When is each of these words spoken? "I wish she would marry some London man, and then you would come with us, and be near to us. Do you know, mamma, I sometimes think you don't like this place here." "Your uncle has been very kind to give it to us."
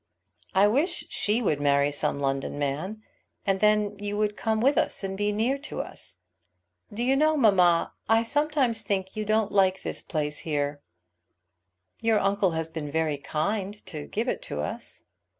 "I 0.55 0.65
wish 0.67 1.03
she 1.09 1.43
would 1.43 1.61
marry 1.61 1.91
some 1.91 2.19
London 2.19 2.57
man, 2.57 3.03
and 3.45 3.59
then 3.59 3.99
you 3.99 4.17
would 4.17 4.35
come 4.35 4.59
with 4.59 4.75
us, 4.75 5.03
and 5.03 5.15
be 5.15 5.31
near 5.31 5.59
to 5.59 5.79
us. 5.81 6.21
Do 6.91 7.03
you 7.03 7.15
know, 7.15 7.37
mamma, 7.37 7.93
I 8.09 8.23
sometimes 8.23 8.81
think 8.81 9.15
you 9.15 9.25
don't 9.25 9.51
like 9.51 9.83
this 9.83 10.01
place 10.01 10.39
here." 10.39 10.81
"Your 12.01 12.17
uncle 12.19 12.53
has 12.53 12.67
been 12.67 12.89
very 12.89 13.19
kind 13.19 13.85
to 13.85 14.07
give 14.07 14.27
it 14.27 14.41
to 14.41 14.61
us." 14.61 15.03